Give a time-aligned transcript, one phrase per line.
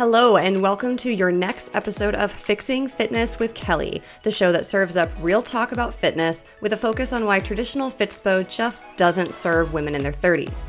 [0.00, 4.64] Hello, and welcome to your next episode of Fixing Fitness with Kelly, the show that
[4.64, 9.34] serves up real talk about fitness with a focus on why traditional Fitspo just doesn't
[9.34, 10.64] serve women in their 30s.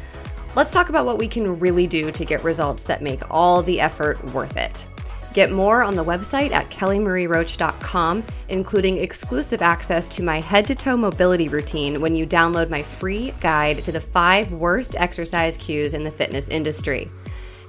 [0.54, 3.80] Let's talk about what we can really do to get results that make all the
[3.80, 4.86] effort worth it.
[5.34, 10.98] Get more on the website at kellymarieroach.com, including exclusive access to my head to toe
[10.98, 16.04] mobility routine when you download my free guide to the five worst exercise cues in
[16.04, 17.10] the fitness industry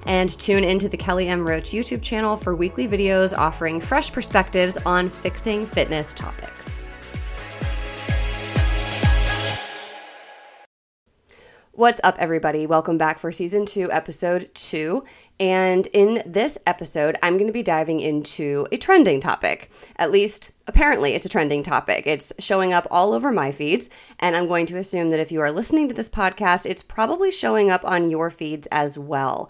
[0.05, 1.47] and tune into the Kelly M.
[1.47, 6.81] Roach YouTube channel for weekly videos offering fresh perspectives on fixing fitness topics.
[11.75, 12.67] What's up, everybody?
[12.67, 15.03] Welcome back for season two, episode two.
[15.39, 19.71] And in this episode, I'm going to be diving into a trending topic.
[19.95, 22.05] At least, apparently, it's a trending topic.
[22.05, 23.89] It's showing up all over my feeds.
[24.19, 27.31] And I'm going to assume that if you are listening to this podcast, it's probably
[27.31, 29.49] showing up on your feeds as well.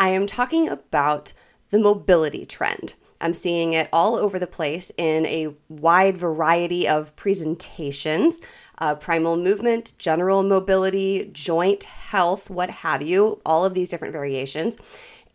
[0.00, 1.34] I am talking about
[1.68, 2.94] the mobility trend.
[3.20, 8.40] I'm seeing it all over the place in a wide variety of presentations
[8.78, 14.78] uh, primal movement, general mobility, joint health, what have you, all of these different variations.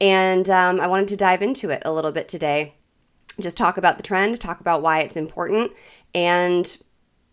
[0.01, 2.73] And um, I wanted to dive into it a little bit today.
[3.39, 5.73] Just talk about the trend, talk about why it's important,
[6.15, 6.75] and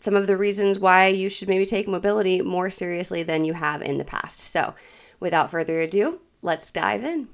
[0.01, 3.81] some of the reasons why you should maybe take mobility more seriously than you have
[3.81, 4.41] in the past.
[4.41, 4.75] So,
[5.19, 7.29] without further ado, let's dive in.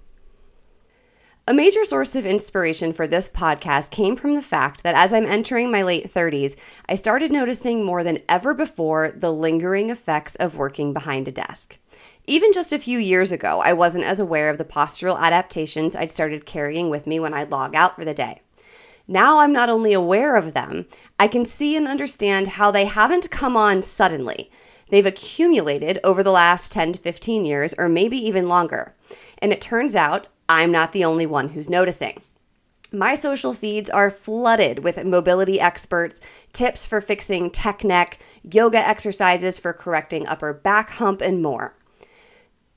[1.46, 5.24] A major source of inspiration for this podcast came from the fact that as I'm
[5.24, 6.56] entering my late 30s,
[6.86, 11.78] I started noticing more than ever before the lingering effects of working behind a desk.
[12.26, 16.10] Even just a few years ago, I wasn't as aware of the postural adaptations I'd
[16.10, 18.42] started carrying with me when I'd log out for the day.
[19.10, 20.84] Now I'm not only aware of them,
[21.18, 24.50] I can see and understand how they haven't come on suddenly.
[24.90, 28.94] They've accumulated over the last 10 to 15 years, or maybe even longer.
[29.38, 32.22] And it turns out I'm not the only one who's noticing.
[32.90, 36.22] My social feeds are flooded with mobility experts,
[36.54, 41.74] tips for fixing tech neck, yoga exercises for correcting upper back hump, and more.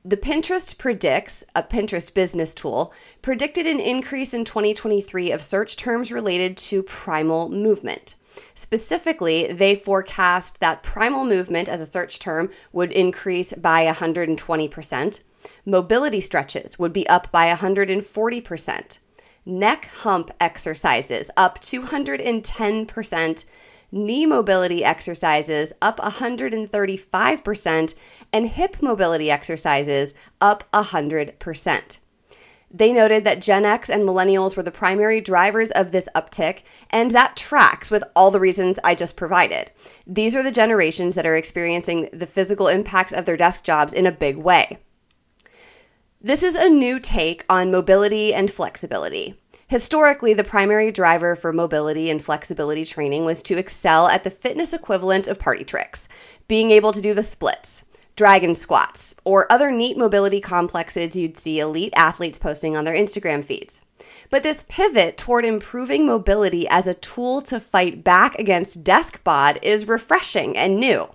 [0.03, 6.11] The Pinterest Predicts, a Pinterest business tool, predicted an increase in 2023 of search terms
[6.11, 8.15] related to primal movement.
[8.55, 15.21] Specifically, they forecast that primal movement as a search term would increase by 120%.
[15.65, 18.99] Mobility stretches would be up by 140%.
[19.45, 23.45] Neck hump exercises up 210%.
[23.93, 27.95] Knee mobility exercises up 135%.
[28.31, 31.97] And hip mobility exercises up 100%.
[32.73, 37.11] They noted that Gen X and millennials were the primary drivers of this uptick, and
[37.11, 39.71] that tracks with all the reasons I just provided.
[40.07, 44.05] These are the generations that are experiencing the physical impacts of their desk jobs in
[44.05, 44.77] a big way.
[46.21, 49.37] This is a new take on mobility and flexibility.
[49.67, 54.73] Historically, the primary driver for mobility and flexibility training was to excel at the fitness
[54.73, 56.07] equivalent of party tricks,
[56.47, 57.83] being able to do the splits
[58.15, 63.43] dragon squats, or other neat mobility complexes you'd see elite athletes posting on their Instagram
[63.43, 63.81] feeds.
[64.29, 69.59] But this pivot toward improving mobility as a tool to fight back against desk bod
[69.61, 71.09] is refreshing and new.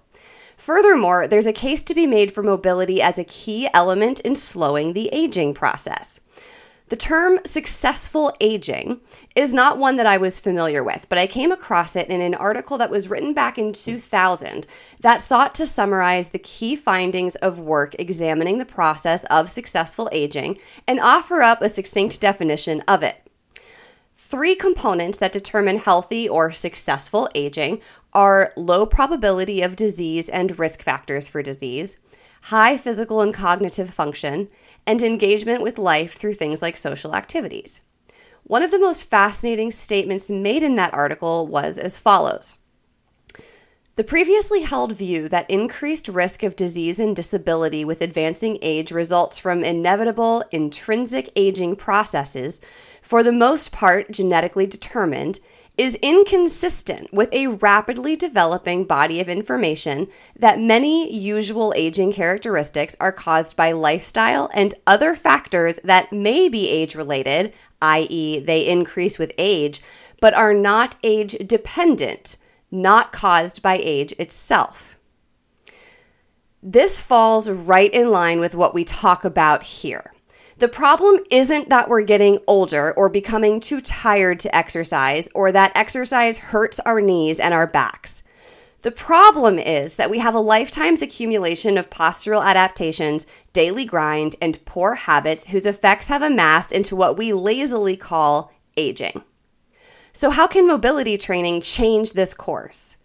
[0.56, 4.92] Furthermore, there's a case to be made for mobility as a key element in slowing
[4.92, 6.20] the aging process.
[6.88, 9.00] The term successful aging
[9.34, 12.36] is not one that I was familiar with, but I came across it in an
[12.36, 14.68] article that was written back in 2000
[15.00, 20.58] that sought to summarize the key findings of work examining the process of successful aging
[20.86, 23.25] and offer up a succinct definition of it.
[24.28, 27.80] Three components that determine healthy or successful aging
[28.12, 31.98] are low probability of disease and risk factors for disease,
[32.42, 34.48] high physical and cognitive function,
[34.84, 37.82] and engagement with life through things like social activities.
[38.42, 42.56] One of the most fascinating statements made in that article was as follows
[43.94, 49.38] The previously held view that increased risk of disease and disability with advancing age results
[49.38, 52.60] from inevitable intrinsic aging processes,
[53.06, 55.38] for the most part genetically determined,
[55.78, 63.12] is inconsistent with a rapidly developing body of information that many usual aging characteristics are
[63.12, 69.30] caused by lifestyle and other factors that may be age related, i.e., they increase with
[69.38, 69.80] age,
[70.20, 72.36] but are not age dependent,
[72.72, 74.96] not caused by age itself.
[76.60, 80.12] This falls right in line with what we talk about here.
[80.58, 85.72] The problem isn't that we're getting older or becoming too tired to exercise or that
[85.74, 88.22] exercise hurts our knees and our backs.
[88.80, 94.64] The problem is that we have a lifetime's accumulation of postural adaptations, daily grind, and
[94.64, 99.22] poor habits whose effects have amassed into what we lazily call aging.
[100.14, 102.96] So, how can mobility training change this course?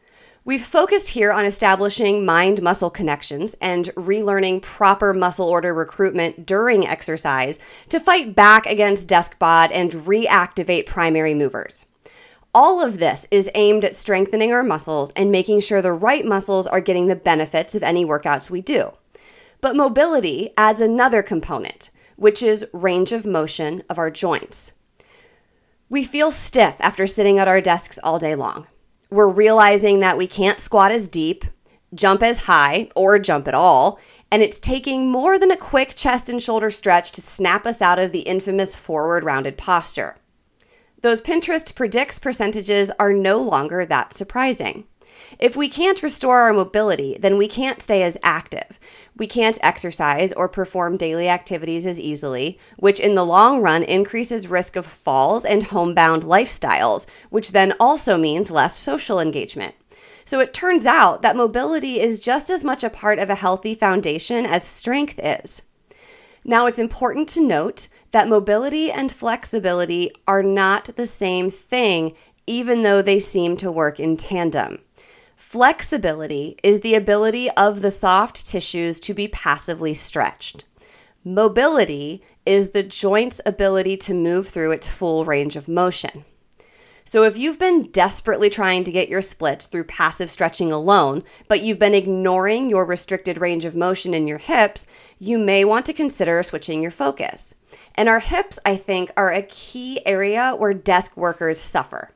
[0.44, 6.88] We've focused here on establishing mind muscle connections and relearning proper muscle order recruitment during
[6.88, 7.60] exercise
[7.90, 11.86] to fight back against desk bod and reactivate primary movers.
[12.56, 16.66] All of this is aimed at strengthening our muscles and making sure the right muscles
[16.66, 18.94] are getting the benefits of any workouts we do.
[19.62, 24.74] But mobility adds another component, which is range of motion of our joints.
[25.88, 28.66] We feel stiff after sitting at our desks all day long.
[29.12, 31.44] We're realizing that we can't squat as deep,
[31.94, 34.00] jump as high, or jump at all,
[34.32, 38.00] and it's taking more than a quick chest and shoulder stretch to snap us out
[38.00, 40.16] of the infamous forward rounded posture.
[41.02, 44.86] Those Pinterest predicts percentages are no longer that surprising.
[45.40, 48.80] If we can't restore our mobility, then we can't stay as active.
[49.18, 54.48] We can't exercise or perform daily activities as easily, which in the long run increases
[54.48, 59.76] risk of falls and homebound lifestyles, which then also means less social engagement.
[60.26, 63.76] So it turns out that mobility is just as much a part of a healthy
[63.76, 65.64] foundation as strength is.
[66.44, 72.16] Now, it's important to note that mobility and flexibility are not the same thing,
[72.48, 74.80] even though they seem to work in tandem.
[75.42, 80.66] Flexibility is the ability of the soft tissues to be passively stretched.
[81.26, 86.24] Mobility is the joint's ability to move through its full range of motion.
[87.04, 91.62] So, if you've been desperately trying to get your splits through passive stretching alone, but
[91.62, 94.86] you've been ignoring your restricted range of motion in your hips,
[95.20, 97.56] you may want to consider switching your focus.
[97.96, 102.12] And our hips, I think, are a key area where desk workers suffer.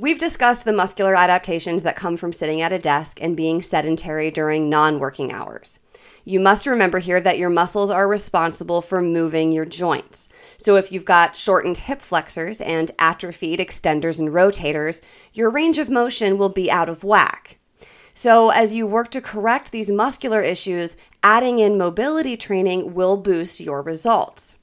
[0.00, 4.30] We've discussed the muscular adaptations that come from sitting at a desk and being sedentary
[4.30, 5.80] during non working hours.
[6.24, 10.28] You must remember here that your muscles are responsible for moving your joints.
[10.56, 15.00] So if you've got shortened hip flexors and atrophied extenders and rotators,
[15.32, 17.58] your range of motion will be out of whack.
[18.14, 23.58] So, as you work to correct these muscular issues, adding in mobility training will boost
[23.58, 24.57] your results.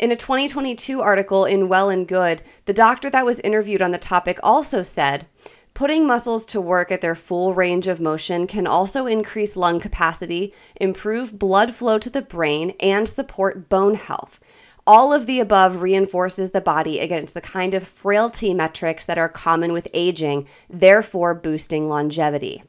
[0.00, 3.98] In a 2022 article in Well and Good, the doctor that was interviewed on the
[3.98, 5.26] topic also said,
[5.72, 10.52] Putting muscles to work at their full range of motion can also increase lung capacity,
[10.80, 14.40] improve blood flow to the brain, and support bone health.
[14.84, 19.28] All of the above reinforces the body against the kind of frailty metrics that are
[19.28, 22.64] common with aging, therefore boosting longevity.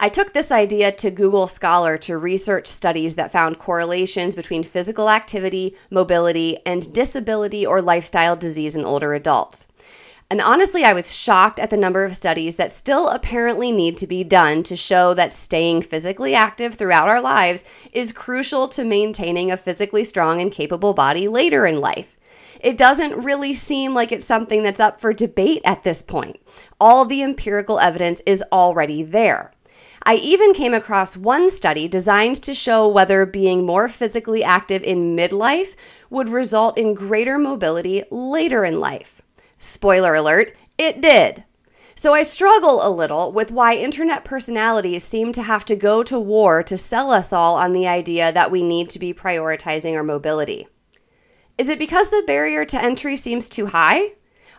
[0.00, 5.10] I took this idea to Google Scholar to research studies that found correlations between physical
[5.10, 9.66] activity, mobility, and disability or lifestyle disease in older adults.
[10.30, 14.06] And honestly, I was shocked at the number of studies that still apparently need to
[14.06, 19.50] be done to show that staying physically active throughout our lives is crucial to maintaining
[19.50, 22.16] a physically strong and capable body later in life.
[22.60, 26.40] It doesn't really seem like it's something that's up for debate at this point.
[26.80, 29.52] All the empirical evidence is already there.
[30.08, 35.14] I even came across one study designed to show whether being more physically active in
[35.14, 35.76] midlife
[36.08, 39.20] would result in greater mobility later in life.
[39.58, 41.44] Spoiler alert, it did.
[41.94, 46.18] So I struggle a little with why internet personalities seem to have to go to
[46.18, 50.02] war to sell us all on the idea that we need to be prioritizing our
[50.02, 50.68] mobility.
[51.58, 54.12] Is it because the barrier to entry seems too high?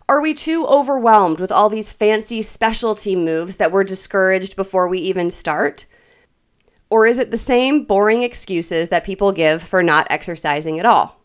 [0.10, 4.98] Are we too overwhelmed with all these fancy specialty moves that we're discouraged before we
[4.98, 5.86] even start?
[6.90, 11.22] Or is it the same boring excuses that people give for not exercising at all?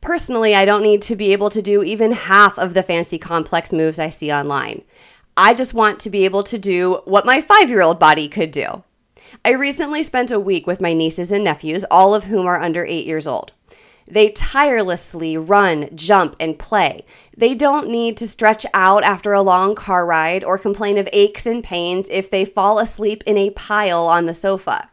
[0.00, 3.70] Personally, I don't need to be able to do even half of the fancy complex
[3.70, 4.80] moves I see online.
[5.36, 8.50] I just want to be able to do what my five year old body could
[8.50, 8.82] do.
[9.44, 12.86] I recently spent a week with my nieces and nephews, all of whom are under
[12.86, 13.52] eight years old.
[14.08, 17.04] They tirelessly run, jump, and play.
[17.36, 21.44] They don't need to stretch out after a long car ride or complain of aches
[21.44, 24.90] and pains if they fall asleep in a pile on the sofa.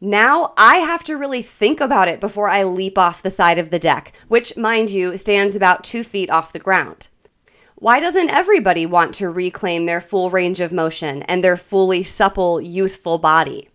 [0.00, 3.70] Now I have to really think about it before I leap off the side of
[3.70, 7.08] the deck, which, mind you, stands about two feet off the ground.
[7.76, 12.60] Why doesn't everybody want to reclaim their full range of motion and their fully supple,
[12.60, 13.70] youthful body?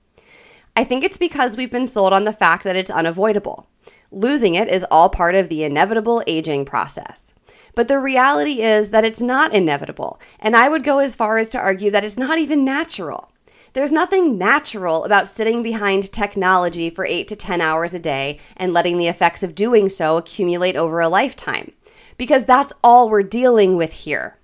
[0.76, 3.68] I think it's because we've been sold on the fact that it's unavoidable.
[4.12, 7.34] Losing it is all part of the inevitable aging process.
[7.76, 11.50] But the reality is that it's not inevitable, and I would go as far as
[11.52, 13.32] to argue that it's not even natural.
[13.74, 18.74] There's nothing natural about sitting behind technology for 8 to 10 hours a day and
[18.74, 21.74] letting the effects of doing so accumulate over a lifetime,
[22.18, 24.38] because that's all we're dealing with here.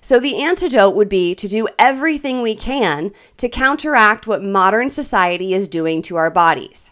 [0.00, 5.52] So, the antidote would be to do everything we can to counteract what modern society
[5.52, 6.90] is doing to our bodies.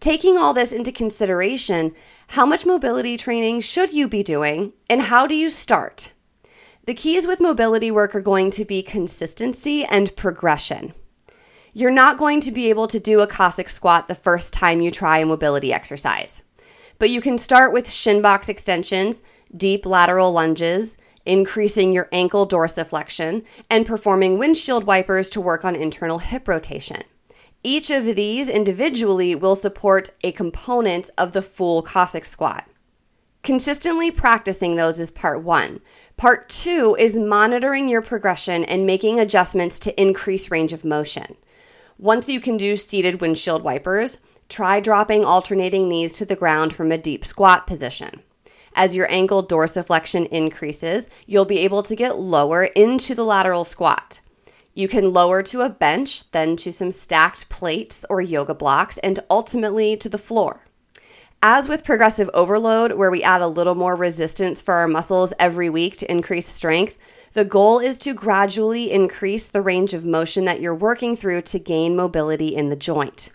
[0.00, 1.94] Taking all this into consideration,
[2.28, 6.14] how much mobility training should you be doing and how do you start?
[6.86, 10.94] The keys with mobility work are going to be consistency and progression.
[11.74, 14.90] You're not going to be able to do a Cossack squat the first time you
[14.90, 16.44] try a mobility exercise,
[16.98, 19.22] but you can start with shin box extensions,
[19.54, 26.20] deep lateral lunges, increasing your ankle dorsiflexion, and performing windshield wipers to work on internal
[26.20, 27.02] hip rotation.
[27.62, 32.66] Each of these individually will support a component of the full Cossack squat.
[33.42, 35.80] Consistently practicing those is part one.
[36.16, 41.36] Part two is monitoring your progression and making adjustments to increase range of motion.
[41.98, 46.90] Once you can do seated windshield wipers, try dropping alternating knees to the ground from
[46.90, 48.22] a deep squat position.
[48.74, 54.20] As your ankle dorsiflexion increases, you'll be able to get lower into the lateral squat.
[54.74, 59.18] You can lower to a bench, then to some stacked plates or yoga blocks, and
[59.28, 60.64] ultimately to the floor.
[61.42, 65.70] As with progressive overload, where we add a little more resistance for our muscles every
[65.70, 66.98] week to increase strength,
[67.32, 71.58] the goal is to gradually increase the range of motion that you're working through to
[71.58, 73.30] gain mobility in the joint.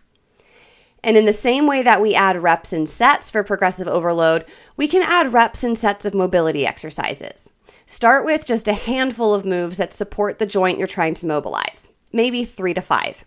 [1.04, 4.88] And in the same way that we add reps and sets for progressive overload, we
[4.88, 7.52] can add reps and sets of mobility exercises.
[7.88, 11.90] Start with just a handful of moves that support the joint you're trying to mobilize,
[12.12, 13.24] maybe three to five.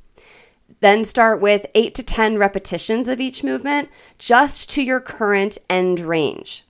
[0.80, 3.88] Then start with eight to 10 repetitions of each movement
[4.18, 6.64] just to your current end range.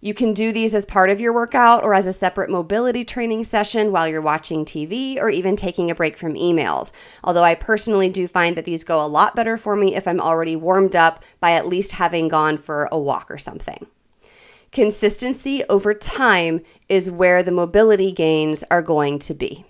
[0.00, 3.42] You can do these as part of your workout or as a separate mobility training
[3.42, 6.92] session while you're watching TV or even taking a break from emails.
[7.24, 10.20] Although I personally do find that these go a lot better for me if I'm
[10.20, 13.86] already warmed up by at least having gone for a walk or something.
[14.72, 19.66] Consistency over time is where the mobility gains are going to be.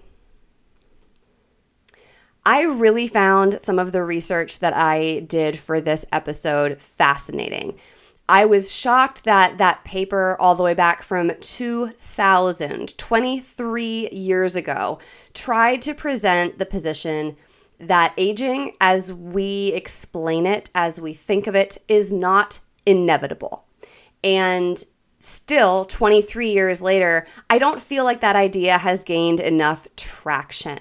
[2.47, 7.79] I really found some of the research that I did for this episode fascinating.
[8.29, 15.01] I was shocked that that paper, all the way back from 2000, 23 years ago,
[15.35, 17.37] tried to present the position
[17.81, 23.65] that aging, as we explain it, as we think of it, is not inevitable.
[24.25, 24.83] And
[25.21, 30.79] still 23 years later, I don't feel like that idea has gained enough traction.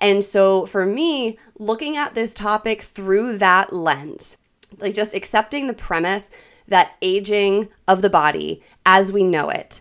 [0.00, 4.36] And so for me, looking at this topic through that lens,
[4.78, 6.30] like just accepting the premise
[6.68, 9.80] that aging of the body as we know it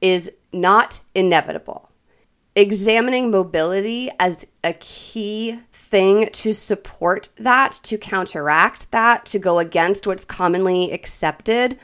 [0.00, 1.90] is not inevitable.
[2.56, 10.06] Examining mobility as a key thing to support that, to counteract that, to go against
[10.06, 11.78] what's commonly accepted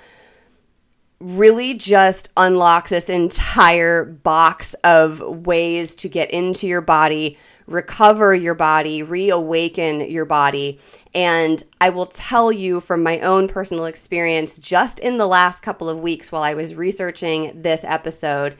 [1.24, 8.54] really just unlocks this entire box of ways to get into your body, recover your
[8.54, 10.78] body, reawaken your body.
[11.14, 15.88] And I will tell you from my own personal experience, just in the last couple
[15.88, 18.54] of weeks while I was researching this episode,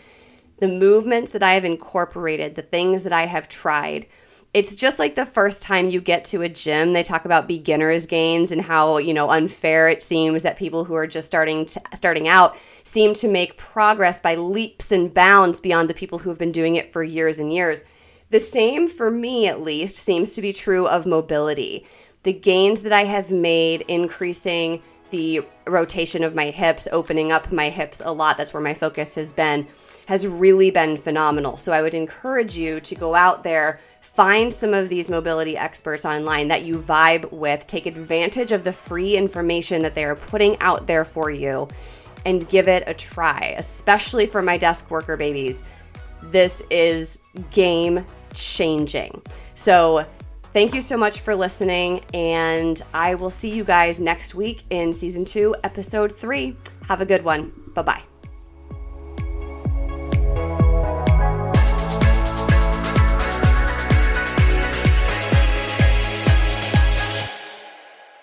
[0.59, 4.06] the movements that I have incorporated, the things that I have tried,
[4.55, 8.07] it's just like the first time you get to a gym they talk about beginners
[8.07, 11.83] gains and how you know unfair it seems that people who are just starting to,
[11.93, 16.39] starting out seem to make progress by leaps and bounds beyond the people who have
[16.39, 17.83] been doing it for years and years.
[18.31, 21.87] The same for me at least seems to be true of mobility.
[22.23, 27.69] The gains that i have made increasing the rotation of my hips opening up my
[27.69, 29.67] hips a lot that's where my focus has been
[30.07, 31.57] has really been phenomenal.
[31.57, 33.81] So i would encourage you to go out there
[34.14, 37.66] Find some of these mobility experts online that you vibe with.
[37.66, 41.66] Take advantage of the free information that they are putting out there for you
[42.25, 45.64] and give it a try, especially for my desk worker babies.
[46.23, 47.18] This is
[47.50, 49.21] game changing.
[49.56, 50.06] So,
[50.52, 54.92] thank you so much for listening, and I will see you guys next week in
[54.92, 56.56] season two, episode three.
[56.87, 57.52] Have a good one.
[57.75, 58.13] Bye bye.